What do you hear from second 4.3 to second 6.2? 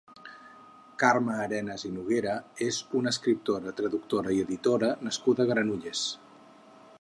i editora nascuda a Granollers.